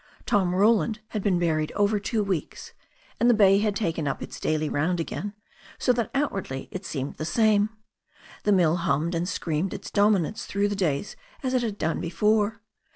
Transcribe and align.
Tom 0.25 0.55
Roland 0.55 0.99
had 1.09 1.23
b^en 1.23 1.39
buried 1.39 1.71
over 1.73 1.99
two 1.99 2.23
weeks, 2.23 2.73
and 3.19 3.29
the 3.29 3.35
bay 3.35 3.59
had 3.59 3.75
taken 3.75 4.07
up 4.07 4.19
its 4.23 4.39
daily 4.39 4.67
round 4.67 4.99
again, 4.99 5.35
so 5.77 5.93
that 5.93 6.09
outwardly 6.15 6.67
it 6.71 6.83
seemed 6.87 7.17
the 7.17 7.23
same. 7.23 7.69
The 8.41 8.51
mill 8.51 8.77
hummed 8.77 9.13
and 9.13 9.29
screamed 9.29 9.75
its 9.75 9.91
dominance 9.91 10.47
through 10.47 10.69
the 10.69 10.75
days 10.75 11.15
as 11.43 11.53
it 11.53 11.61
had 11.61 11.77
done 11.77 12.01
before. 12.01 12.63